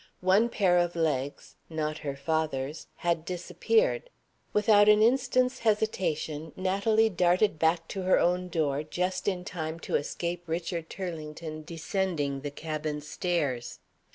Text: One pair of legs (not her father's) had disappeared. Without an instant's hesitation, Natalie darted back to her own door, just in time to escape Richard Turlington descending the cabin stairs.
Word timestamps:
One 0.21 0.49
pair 0.49 0.79
of 0.79 0.95
legs 0.95 1.57
(not 1.69 1.99
her 1.99 2.15
father's) 2.15 2.87
had 3.05 3.23
disappeared. 3.23 4.09
Without 4.51 4.89
an 4.89 5.03
instant's 5.03 5.59
hesitation, 5.59 6.53
Natalie 6.55 7.07
darted 7.07 7.59
back 7.59 7.87
to 7.89 8.01
her 8.01 8.17
own 8.17 8.47
door, 8.49 8.81
just 8.81 9.27
in 9.27 9.45
time 9.45 9.79
to 9.81 9.97
escape 9.97 10.41
Richard 10.47 10.89
Turlington 10.89 11.63
descending 11.63 12.41
the 12.41 12.49
cabin 12.49 12.99
stairs. 12.99 13.77